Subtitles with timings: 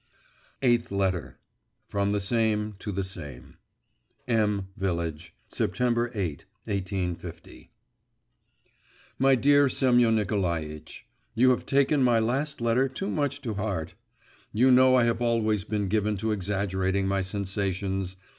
[0.63, 1.37] EIGHTH LETTER
[1.87, 3.57] From the SAME to the SAME
[4.27, 7.69] M VILLAGE, September 8, 1850.
[9.19, 13.93] My dear Semyon Nikolaitch, You have taken my last letter too much to heart.
[14.51, 18.15] You know I have always been given to exaggerating my sensations.